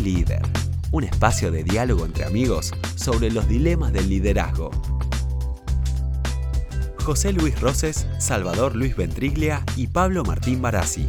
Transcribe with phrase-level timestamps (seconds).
[0.00, 0.42] Líder,
[0.92, 4.70] un espacio de diálogo entre amigos sobre los dilemas del liderazgo.
[7.04, 11.06] José Luis Roses, Salvador Luis Ventriglia y Pablo Martín Barassi.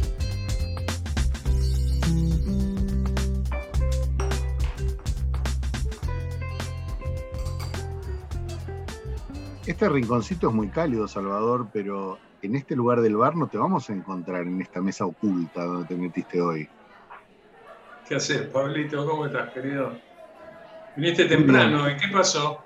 [9.66, 13.90] Este rinconcito es muy cálido, Salvador, pero en este lugar del bar no te vamos
[13.90, 16.68] a encontrar en esta mesa oculta donde te metiste hoy.
[18.06, 19.04] ¿Qué haces, Pablito?
[19.04, 20.00] ¿Cómo estás, querido?
[20.94, 22.64] Viniste temprano, ¿y qué pasó?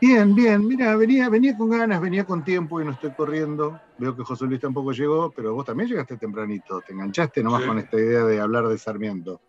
[0.00, 3.80] Bien, bien, mira, venía, venía con ganas, venía con tiempo y no estoy corriendo.
[3.98, 7.78] Veo que José Luis tampoco llegó, pero vos también llegaste tempranito, te enganchaste nomás con
[7.78, 9.40] esta idea de hablar de Sarmiento.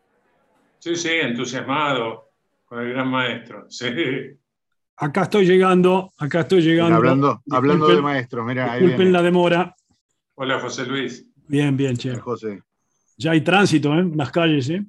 [0.79, 2.31] Sí, sí, entusiasmado
[2.65, 3.69] con el gran maestro.
[3.69, 3.85] Sí.
[4.97, 6.95] Acá estoy llegando, acá estoy llegando.
[6.95, 8.73] Hablando, hablando de maestros, mira.
[8.73, 9.75] Disculpen la demora.
[10.35, 11.27] Hola, José Luis.
[11.47, 12.15] Bien, bien, che.
[12.17, 12.63] José.
[13.17, 13.99] Ya hay tránsito ¿eh?
[13.99, 14.85] en las calles, ¿eh?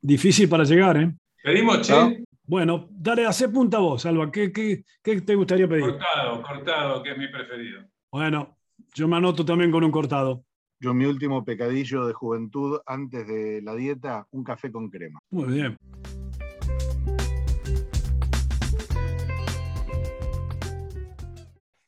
[0.00, 1.14] Difícil para llegar, ¿eh?
[1.42, 2.24] ¿Pedimos, che?
[2.44, 4.32] Bueno, dale, hace punta vos, Alba.
[4.32, 5.84] ¿Qué, qué, qué te gustaría pedir?
[5.84, 7.82] Cortado, cortado, que es mi preferido.
[8.10, 8.58] Bueno,
[8.94, 10.44] yo me anoto también con un cortado.
[10.80, 15.20] Yo mi último pecadillo de juventud antes de la dieta, un café con crema.
[15.30, 15.76] Muy bien.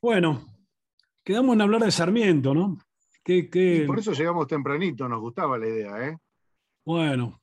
[0.02, 0.47] Bueno,
[1.25, 2.78] quedamos en hablar de Sarmiento, ¿no?
[3.22, 6.16] ¿Qué, por eso llegamos tempranito, nos gustaba la idea, ¿eh?
[6.84, 7.42] Bueno,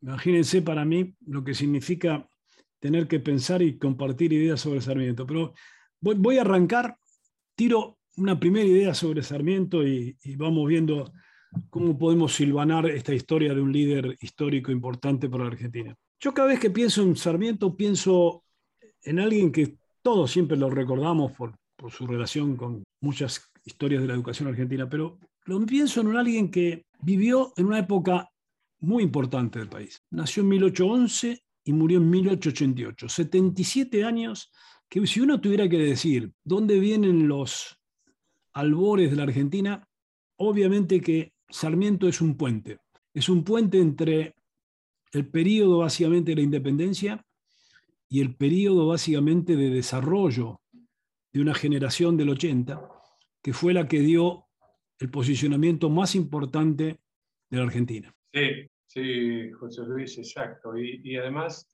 [0.00, 2.28] imagínense para mí lo que significa
[2.78, 5.26] tener que pensar y compartir ideas sobre Sarmiento.
[5.26, 5.52] Pero
[6.00, 6.96] voy, a arrancar,
[7.54, 11.12] tiro una primera idea sobre Sarmiento y, y, vamos viendo
[11.70, 15.94] cómo podemos silvanar esta historia de un líder histórico importante para la Argentina.
[16.20, 18.44] Yo cada vez que pienso en Sarmiento pienso
[19.02, 24.08] en alguien que todos siempre lo recordamos por, por su relación con muchas historias de
[24.08, 28.30] la educación argentina, pero lo pienso en un alguien que vivió en una época
[28.80, 30.00] muy importante del país.
[30.10, 33.08] Nació en 1811 y murió en 1888.
[33.08, 34.50] 77 años
[34.88, 37.76] que si uno tuviera que decir dónde vienen los
[38.52, 39.86] albores de la Argentina,
[40.36, 42.78] obviamente que Sarmiento es un puente.
[43.12, 44.36] Es un puente entre
[45.12, 47.24] el periodo básicamente de la independencia
[48.08, 50.60] y el periodo básicamente de desarrollo
[51.32, 52.95] de una generación del 80,
[53.46, 54.44] que fue la que dio
[54.98, 56.98] el posicionamiento más importante
[57.48, 58.12] de la Argentina.
[58.34, 60.76] Sí, sí, José Luis, exacto.
[60.76, 61.72] Y, además,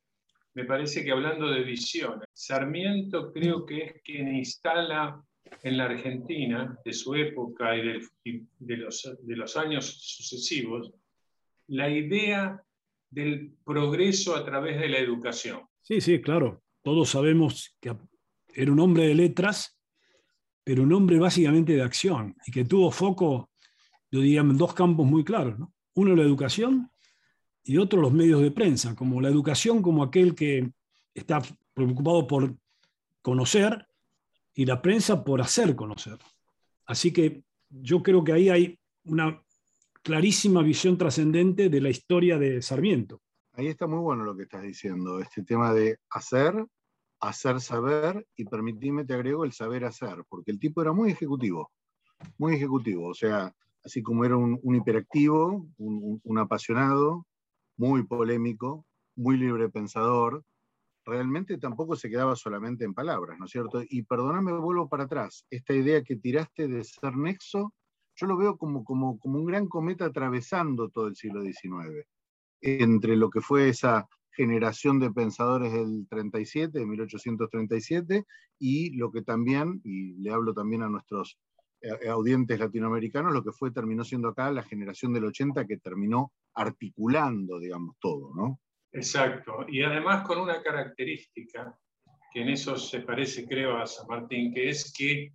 [0.52, 5.24] me parece que hablando de visiones, Sarmiento creo que es quien instala
[5.62, 8.06] en la Argentina, de su época y
[8.58, 10.92] de, los, de los años sucesivos,
[11.68, 12.62] la idea
[13.08, 15.62] del progreso a través de la educación.
[15.80, 16.62] Sí, sí, claro.
[16.82, 17.96] Todos sabemos que
[18.54, 19.78] era un hombre de letras,
[20.64, 23.50] pero un hombre básicamente de acción y que tuvo foco,
[24.10, 25.58] yo diría, en dos campos muy claros.
[25.94, 26.90] Uno la educación
[27.64, 30.72] y otro los medios de prensa, como la educación como aquel que
[31.14, 31.42] está
[31.74, 32.54] preocupado por
[33.20, 33.86] conocer
[34.54, 36.18] y la prensa por hacer conocer.
[36.86, 39.42] Así que yo creo que ahí hay una
[40.02, 43.22] clarísima visión trascendente de la historia de Sarmiento.
[43.54, 46.66] Ahí está muy bueno lo que estás diciendo, este tema de hacer
[47.22, 51.70] hacer saber y permitime, te agrego, el saber hacer, porque el tipo era muy ejecutivo,
[52.36, 57.24] muy ejecutivo, o sea, así como era un, hiperactivo, un, apasionado,
[57.76, 58.84] muy polémico,
[59.14, 60.44] muy libre pensador,
[61.04, 63.82] realmente tampoco se quedaba solamente en palabras, ¿no es cierto?
[63.88, 67.72] Y perdóname, vuelvo para atrás, esta idea que tiraste de ser nexo,
[68.16, 72.04] yo lo veo como, como, como un gran cometa atravesando todo el siglo XIX,
[72.62, 78.24] entre lo que fue esa generación de pensadores del 37, de 1837,
[78.58, 81.38] y lo que también, y le hablo también a nuestros
[81.80, 86.32] eh, audientes latinoamericanos, lo que fue, terminó siendo acá la generación del 80 que terminó
[86.54, 88.60] articulando, digamos, todo, ¿no?
[88.92, 91.78] Exacto, y además con una característica
[92.32, 95.32] que en eso se parece, creo, a San Martín, que es que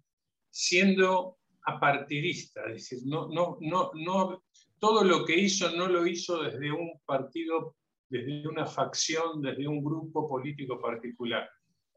[0.50, 4.43] siendo apartidista, es decir, no, no, no, no,
[4.79, 7.76] todo lo que hizo no lo hizo desde un partido
[8.09, 11.49] desde una facción, desde un grupo político particular.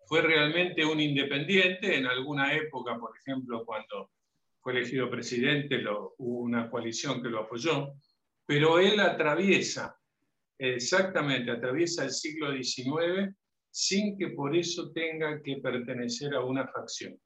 [0.06, 4.10] Fue realmente un independiente, en alguna época, por ejemplo, cuando
[4.60, 7.94] fue elegido presidente, lo, hubo una coalición que lo apoyó,
[8.44, 9.96] pero él atraviesa,
[10.58, 13.34] exactamente, atraviesa el siglo XIX
[13.70, 17.16] sin que por eso tenga que pertenecer a una facción.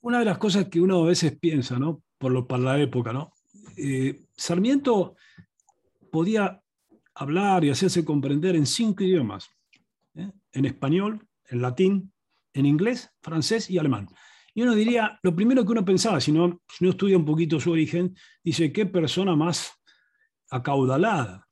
[0.00, 2.02] Una de las cosas que uno a veces piensa, ¿no?
[2.16, 3.32] Por, lo, para la época, ¿no?
[3.76, 5.16] Eh, Sarmiento
[6.10, 6.59] podía
[7.20, 9.50] hablar y hacerse comprender en cinco idiomas,
[10.14, 10.30] ¿eh?
[10.52, 12.12] en español, en latín,
[12.54, 14.08] en inglés, francés y alemán.
[14.54, 17.60] Y uno diría, lo primero que uno pensaba, si no, si no estudia un poquito
[17.60, 19.70] su origen, dice, qué persona más
[20.50, 21.46] acaudalada.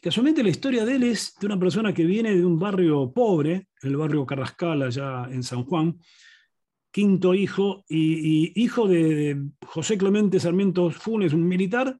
[0.00, 3.68] Casualmente la historia de él es de una persona que viene de un barrio pobre,
[3.82, 5.98] el barrio Carrascal, allá en San Juan,
[6.92, 11.98] quinto hijo, y, hijo de, José Clemente Sarmiento Funes, un militar,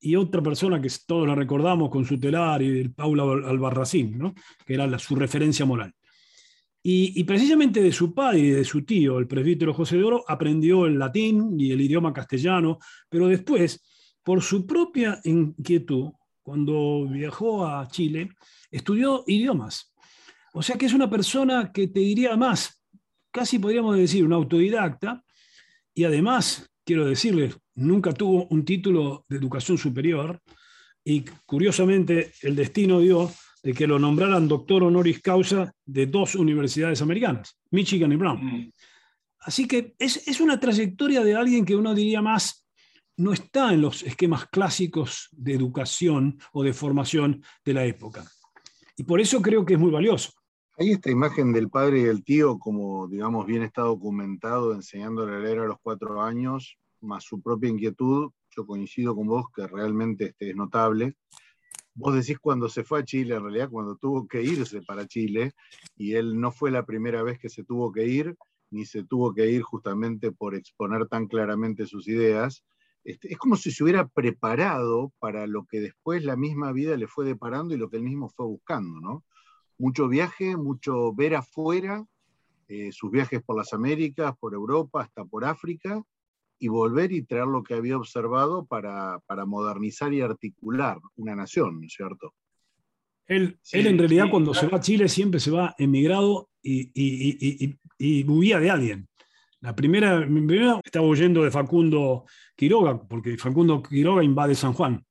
[0.00, 4.34] y otra persona que todos la recordamos con su telar y el Paula Albarracín, ¿no?
[4.66, 5.94] que era su referencia moral.
[6.82, 10.86] Y, precisamente de su padre y de su tío, el presbítero José de Oro, aprendió
[10.86, 12.78] el latín y el idioma castellano,
[13.10, 13.82] pero después,
[14.24, 16.12] por su propia inquietud,
[16.42, 18.30] cuando viajó a Chile,
[18.70, 19.94] estudió idiomas.
[20.54, 22.82] O sea que es una persona que te diría más,
[23.30, 25.22] casi podríamos decir, un autodidacta,
[25.94, 30.40] y además, quiero decirles, nunca tuvo un título de educación superior,
[31.04, 33.30] y curiosamente el destino dio
[33.62, 38.44] de que lo nombraran doctor honoris causa de dos universidades americanas, Michigan y Brown.
[38.44, 38.72] Mm.
[39.40, 42.66] Así que es, es, una trayectoria de alguien que uno diría más
[43.16, 48.24] no está en los esquemas clásicos de educación o de formación de la época.
[48.96, 50.32] Y por eso creo que es muy valioso.
[50.78, 55.38] Hay esta imagen del padre y del tío, como digamos bien está documentado, enseñándole a
[55.38, 58.30] leer a los cuatro años, más su propia inquietud.
[58.50, 61.16] Yo coincido con vos que realmente este es notable.
[61.94, 65.52] Vos decís cuando se fue a Chile, en realidad cuando tuvo que irse para Chile,
[65.96, 68.36] y él no fue la primera vez que se tuvo que ir,
[68.70, 72.64] ni se tuvo que ir justamente por exponer tan claramente sus ideas.
[73.04, 77.08] Este, es como si se hubiera preparado para lo que después la misma vida le
[77.08, 79.24] fue deparando y lo que él mismo fue buscando, ¿no?
[79.78, 82.04] Mucho viaje, mucho ver afuera,
[82.68, 86.02] eh, sus viajes por las Américas, por Europa, hasta por África,
[86.60, 91.86] y volver y traer lo que había observado para, modernizar y articular una nación, ¿no
[91.86, 92.34] es cierto?
[93.26, 97.78] Él, él en realidad cuando se va a Chile siempre se va emigrado y, y,
[97.98, 99.08] y, de alguien.
[99.60, 105.02] La primera, primera estaba huyendo de Facundo Quiroga, porque Facundo Quiroga invade San Juan.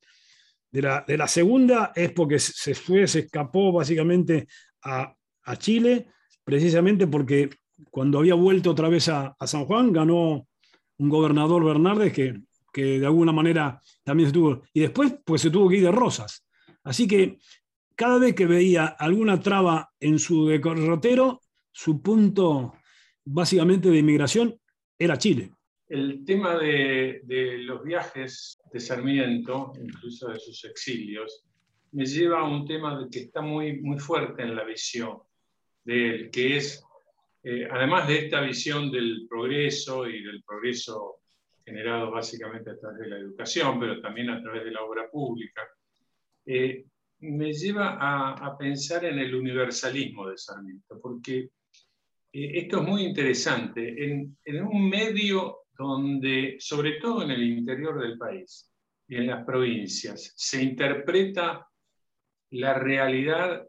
[0.72, 4.48] De la, de la segunda es porque se fue, se escapó básicamente
[4.84, 6.10] a, a Chile,
[6.44, 7.50] precisamente porque
[7.90, 10.49] cuando había vuelto otra vez a, a San Juan ganó
[11.00, 12.42] un gobernador Bernardes que,
[12.72, 15.92] que de alguna manera también se tuvo, y después pues se tuvo que ir de
[15.92, 16.46] Rosas.
[16.84, 17.40] Así que
[17.96, 21.42] cada vez que veía alguna traba en su derrotero,
[21.72, 22.74] su punto
[23.25, 24.56] básicamente de inmigración
[24.98, 25.51] era Chile.
[25.88, 31.44] El tema de, de, los viajes de Sarmiento, incluso de sus exilios,
[31.92, 35.18] me lleva a un tema que está muy, muy fuerte en la visión
[35.84, 36.84] de él, que es
[37.44, 41.20] eh, además de esta visión del progreso y del progreso
[41.64, 45.62] generado básicamente a través de la educación, pero también a través de la obra pública,
[46.46, 46.86] eh,
[47.20, 51.50] me lleva a, pensar en el universalismo de Sarmiento, porque eh,
[52.32, 54.04] esto es muy interesante.
[54.04, 58.70] En, en, un medio donde, sobre todo en el interior del país
[59.08, 61.68] y en las provincias, se interpreta
[62.52, 63.68] la realidad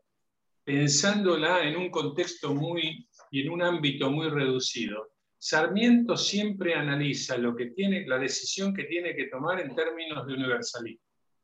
[0.64, 7.56] pensándola en un contexto muy y en un ámbito muy reducido, Sarmiento siempre analiza lo
[7.56, 11.02] que tiene, la decisión que tiene que tomar en términos de universalismo.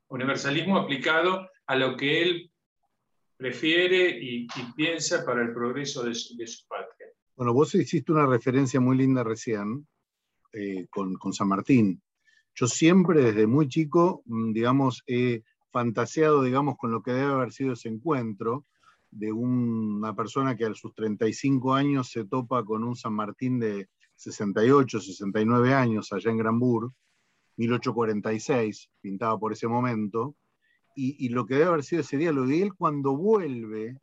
[0.08, 2.50] Universalismo aplicado a lo que él
[3.36, 4.46] prefiere y,
[4.76, 6.36] piensa para el progreso de su,
[6.68, 7.08] patria.
[7.36, 9.86] Bueno, vos hiciste una referencia muy linda recién
[10.52, 12.02] eh, con, con San Martín.
[12.54, 17.52] Yo siempre desde muy chico, mm, digamos, he fantaseado, digamos, con lo que debe haber
[17.52, 18.66] sido ese encuentro,
[19.18, 23.88] de una persona que a sus 35 años se topa con un San Martín de
[24.16, 26.92] 68, 69 años allá en Granbur,
[27.56, 30.35] 1846, pintaba por ese momento,
[30.99, 33.99] y, lo que debe haber sido ese lo de él cuando vuelve,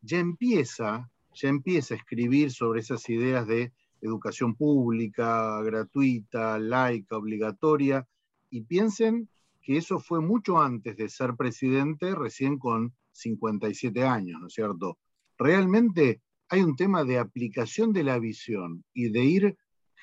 [0.00, 8.06] ya empieza, ya empieza a escribir sobre esas ideas de educación pública, gratuita, laica, obligatoria,
[8.48, 9.28] y piensen
[9.60, 14.98] que eso fue mucho antes de ser presidente, recién con 57 años, ¿no es cierto?
[15.38, 19.56] Realmente hay un tema de aplicación de la visión y de ir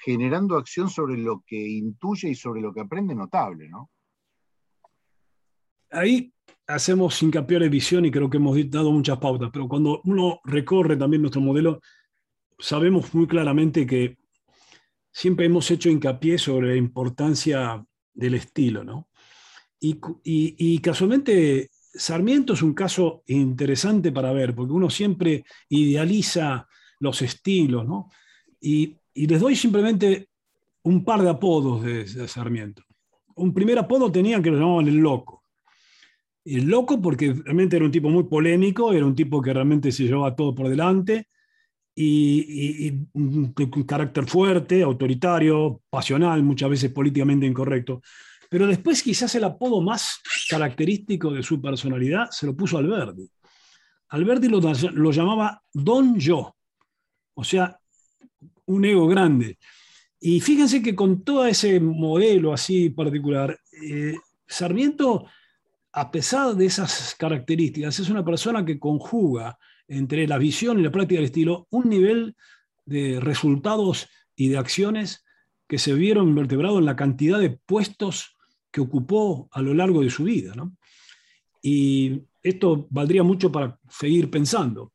[0.04, 3.90] generando acción sobre lo que intuye y sobre lo que aprende notable, ¿no?
[5.90, 6.34] Ahí
[6.68, 10.98] hacemos hincapié de visión y creo que hemos dado muchas pautas, pero cuando uno recorre
[10.98, 11.80] también nuestro modelo,
[12.60, 14.18] sabemos muy claramente que
[15.12, 19.10] siempre hemos hecho hincapié sobre la importancia del estilo, ¿no?
[19.80, 26.68] Y, y casualmente Sarmiento es un caso interesante para ver, porque uno siempre idealiza
[27.00, 28.10] los estilos, ¿no?
[28.60, 30.28] Y, les doy simplemente
[30.84, 32.84] un par de apodos de, Sarmiento.
[33.36, 35.44] Un primer apodo tenía que lo llamaban el loco.
[36.44, 40.04] El loco porque realmente era un tipo muy polémico, era un tipo que realmente se
[40.04, 41.30] llevaba todo por delante,
[41.98, 43.54] y, y, un
[43.88, 48.02] carácter fuerte, autoritario, pasional, muchas veces políticamente incorrecto.
[48.56, 53.30] Pero después quizás el apodo más característico de su personalidad se lo puso Alberti.
[54.08, 56.56] Alberti lo, llamaba Don Yo,
[57.34, 57.78] o sea,
[58.68, 59.58] un ego grande.
[60.22, 64.16] Y fíjense que con todo ese modelo así particular, eh,
[64.48, 65.26] Sarmiento,
[65.92, 70.92] a pesar de esas características, es una persona que conjuga entre la visión y la
[70.92, 72.38] práctica del estilo un nivel
[72.86, 75.26] de resultados y de acciones
[75.68, 78.32] que se vieron invertebrados en la cantidad de puestos
[78.76, 80.54] que ocupó a lo largo de su vida.
[81.62, 84.92] Y esto valdría mucho para seguir pensando.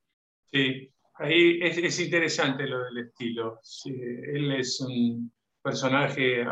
[0.53, 3.59] Sí, ahí es, interesante lo del estilo.
[3.87, 5.33] él es un
[5.63, 6.45] personaje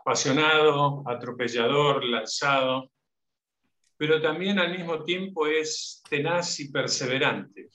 [0.00, 2.90] apasionado, atropellador, lanzado,
[3.96, 7.68] pero también al mismo tiempo es tenaz y perseverante.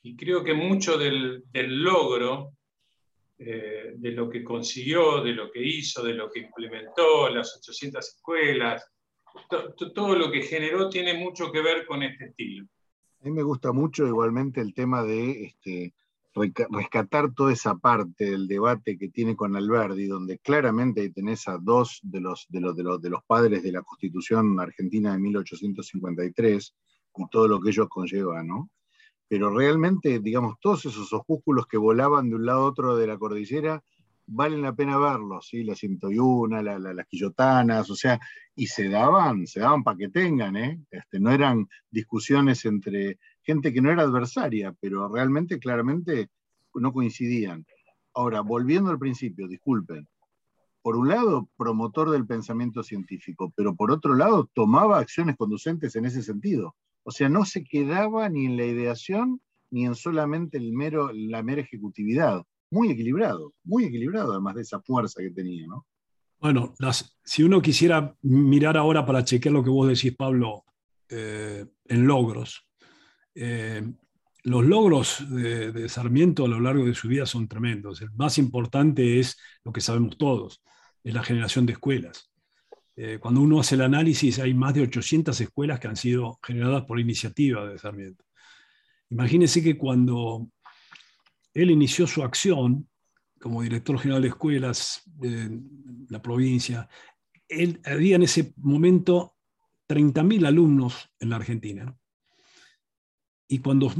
[0.00, 2.54] Y creo que mucho del, logro,
[3.42, 8.06] eh, de lo que consiguió, de lo que hizo, de lo que implementó, las 800
[8.06, 8.86] escuelas,
[9.94, 12.66] todo lo que generó tiene mucho que ver con este estilo.
[13.20, 15.94] A mí me gusta mucho igualmente el tema de este,
[16.34, 22.00] rescatar toda esa parte del debate que tiene con Alberti, donde claramente tenés a dos
[22.02, 26.74] de los, de los, de los, padres de la Constitución Argentina de 1853
[27.16, 28.70] y todo lo que ellos conllevan, ¿no?
[29.30, 33.16] Pero realmente, digamos, todos esos opúsculos que volaban de un lado a otro de la
[33.16, 33.80] cordillera,
[34.26, 35.62] valen la pena verlos, ¿sí?
[35.62, 38.18] La 101, la, las quillotanas, o sea,
[38.56, 40.80] y se daban, se daban para que tengan, ¿eh?
[40.90, 46.28] Este, no eran discusiones entre gente que no era adversaria, pero realmente, claramente,
[46.74, 47.64] no coincidían.
[48.12, 50.08] Ahora, volviendo al principio, disculpen,
[50.82, 56.06] por un lado, promotor del pensamiento científico, pero por otro lado, tomaba acciones conducentes en
[56.06, 56.74] ese sentido.
[57.02, 59.40] O sea, no se quedaba ni en la ideación
[59.70, 64.80] ni en solamente el mero, la mera ejecutividad muy equilibrado, muy equilibrado, además de esa
[64.80, 65.86] fuerza que tenía, ¿no?
[66.40, 66.74] Bueno,
[67.22, 70.64] si uno quisiera mirar ahora para chequear lo que vos decís, Pablo,
[71.08, 72.66] eh, en logros,
[73.34, 73.82] eh,
[74.42, 78.00] los logros de, Sarmiento a lo largo de su vida son tremendos.
[78.00, 80.62] El más importante es lo que sabemos todos,
[81.04, 82.29] es la generación de escuelas.
[83.02, 86.84] Eh, cuando uno hace el análisis, hay más de 800 escuelas que han sido generadas
[86.84, 88.26] por iniciativa de Sarmiento.
[89.08, 90.50] Imagínense que cuando
[91.54, 92.86] él inició su acción
[93.40, 95.62] como director general de escuelas de
[96.10, 96.90] la provincia.
[97.48, 99.34] Él, había en ese momento
[99.88, 101.96] 30.000 alumnos en la Argentina.
[103.48, 103.90] Y cuando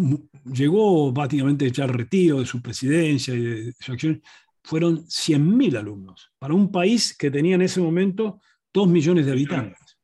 [0.45, 4.23] llegó prácticamente ya al retiro de su presidencia y de su acción,
[4.63, 9.99] fueron 100.000 alumnos, para un país que tenía en ese momento 2 millones de habitantes.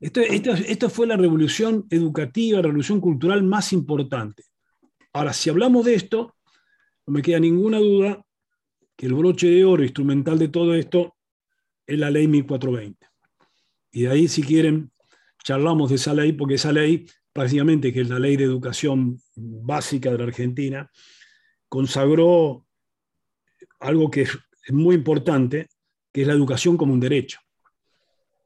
[0.00, 4.44] esta fue la revolución educativa, la revolución cultural más importante.
[5.12, 6.36] Ahora, si hablamos de esto,
[7.06, 8.22] no me queda ninguna duda
[8.96, 11.16] que el broche de oro instrumental de todo esto
[11.86, 13.06] es la ley 1420.
[13.92, 14.92] Y de ahí, si quieren,
[15.42, 20.10] charlamos de esa ley, porque esa ley, prácticamente, que es la ley de educación básica
[20.10, 20.90] de la Argentina,
[21.68, 22.66] consagró
[23.80, 24.38] algo que es
[24.70, 25.68] muy importante,
[26.12, 27.38] que es la educación como un derecho.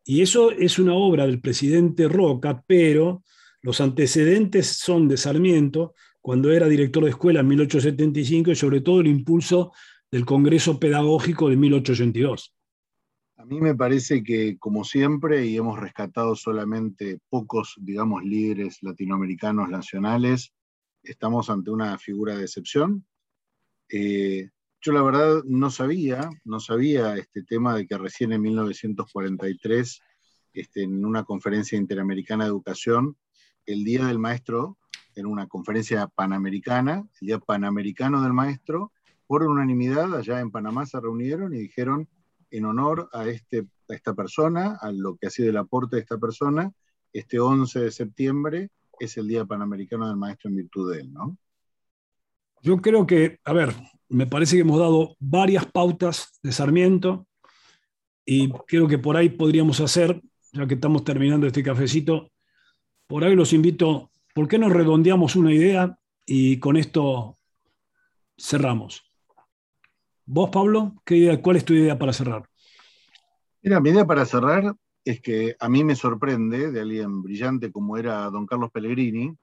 [0.05, 3.23] Y eso es una obra del presidente Roca, pero
[3.61, 9.01] los antecedentes son de Sarmiento, cuando era director de escuela en 1875 y sobre todo
[9.01, 9.73] el impulso
[10.11, 12.55] del Congreso Pedagógico de 1882.
[13.37, 19.69] A mí me parece que, como siempre, y hemos rescatado solamente pocos, digamos, líderes latinoamericanos
[19.69, 20.53] nacionales,
[21.03, 23.05] estamos ante una figura de excepción.
[23.89, 24.51] Eh,
[24.83, 30.01] yo la verdad no sabía, no sabía este tema de que recién en 1943,
[30.55, 33.17] este, en una conferencia interamericana de educación,
[33.65, 34.77] el Día del Maestro
[35.15, 38.93] en una conferencia panamericana, el Día Panamericano del Maestro,
[39.27, 42.09] por unanimidad allá en Panamá se reunieron y dijeron
[42.51, 46.03] en honor a, este, a esta persona, a lo que ha sido el aporte de
[46.03, 46.73] esta persona,
[47.13, 51.37] este 11 de septiembre es el Día Panamericano del Maestro en virtud de él, ¿no?
[52.63, 53.75] Yo creo que, a ver,
[54.09, 57.27] me parece que hemos dado varias pautas de Sarmiento
[58.25, 62.31] y creo que por ahí podríamos hacer, ya que estamos terminando este cafecito,
[63.07, 67.39] por ahí los invito ¿Por qué no redondeamos una idea y con esto
[68.39, 69.03] cerramos?
[70.25, 72.49] Vos, Pablo, ¿qué ¿cuál es tu idea para cerrar?
[73.63, 77.99] Mira, mi idea para cerrar es que a mí me sorprende de alguien brillante como
[77.99, 79.37] era don Carlos Pellegrini,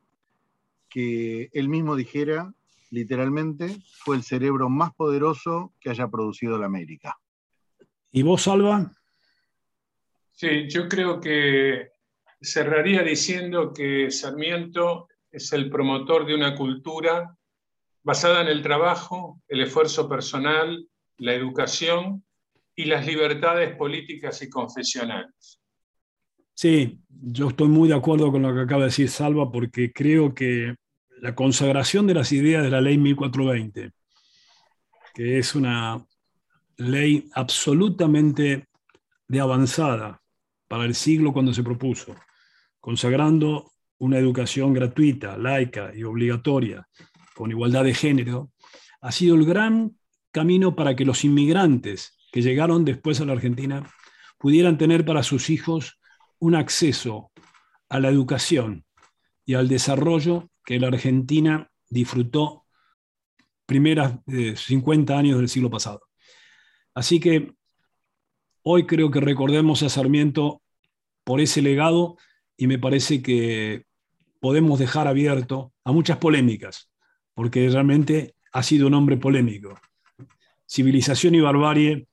[0.89, 2.51] que él mismo dijera,
[2.89, 7.17] literalmente, fue el cerebro más poderoso que haya producido la América.
[8.11, 8.91] ¿Y vos, Salva?
[10.31, 11.89] Sí, yo creo que
[12.41, 17.35] cerraría diciendo que Sarmiento es el promotor de una cultura
[18.03, 22.23] basada en el trabajo, el esfuerzo personal, la educación
[22.75, 25.59] y las libertades políticas y confesionales.
[26.53, 30.33] Sí, yo estoy muy de acuerdo con lo que acaba de decir Salva, porque creo
[30.33, 30.75] que
[31.21, 33.91] la consagración de las ideas de la ley 1420,
[35.13, 36.05] que es una
[36.77, 38.67] ley absolutamente
[39.27, 40.21] de avanzada
[40.67, 42.15] para el siglo cuando se propuso,
[42.79, 46.87] consagrando una educación gratuita, laica y obligatoria,
[47.35, 48.51] con igualdad de género,
[49.01, 49.97] ha sido el gran
[50.31, 53.89] camino para que los inmigrantes que llegaron después a la Argentina
[54.37, 55.99] pudieran tener para sus hijos
[56.39, 57.31] un acceso
[57.89, 58.85] a la educación
[59.45, 62.67] y al desarrollo que la Argentina disfrutó
[63.65, 66.01] primeras 50 años del siglo pasado.
[66.93, 67.55] Así que
[68.61, 70.61] hoy creo que recordemos a Sarmiento
[71.23, 72.17] por ese legado
[72.55, 73.87] y me parece que
[74.39, 76.91] podemos dejar abierto a muchas polémicas,
[77.33, 79.73] porque realmente ha sido un hombre polémico.
[80.67, 82.07] Civilización y barbarie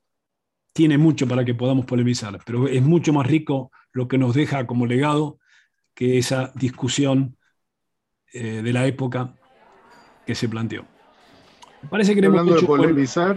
[0.73, 4.67] tiene mucho para que podamos polemizar, pero es mucho más rico lo que nos deja
[4.67, 5.39] como legado
[5.95, 7.36] que esa discusión
[8.33, 9.33] eh, de la época
[10.27, 10.85] que se planteó.
[11.89, 13.37] Parece que hablando de polemizar,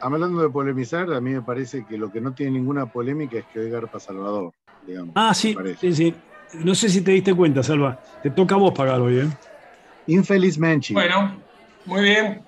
[0.00, 3.46] hablando de polemizar, a mí me parece que lo que no tiene ninguna polémica es
[3.52, 4.52] que hoy Garpa Salvador.
[5.14, 6.14] ah, sí, sí, sí.
[6.54, 7.98] No sé si te diste cuenta, Salva.
[8.22, 9.28] Te toca a vos pagar hoy, ¿eh?
[10.06, 10.92] Infelizmente.
[10.92, 11.40] Bueno,
[11.84, 12.42] muy bien.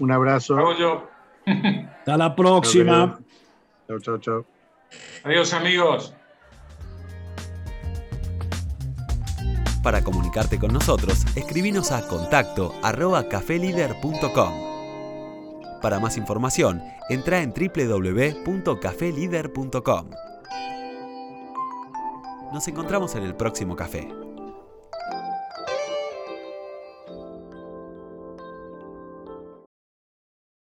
[0.00, 0.56] Un abrazo.
[0.56, 1.10] Hago yo.
[1.46, 3.18] Hasta la próxima.
[3.86, 4.46] Chao, chao, chao.
[5.22, 6.14] Adiós, amigos.
[9.84, 12.74] Para comunicarte con nosotros, escribinos a contacto
[15.82, 20.10] Para más información, entra en www.cafelider.com.
[22.54, 24.23] Nos encontramos en el próximo café.